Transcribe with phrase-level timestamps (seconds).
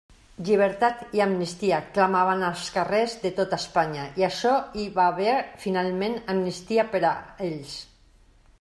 [0.45, 6.19] «Llibertat i amnistia» clamaven als carrers de tota Espanya, i això hi va haver finalment:
[6.35, 7.13] amnistia per a
[7.51, 7.77] ells.